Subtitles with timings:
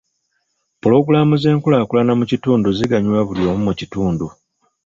[0.81, 4.27] Pulogulaamu z'enkulaakulana mu kitundu ziganyula buli omu mu kitundu.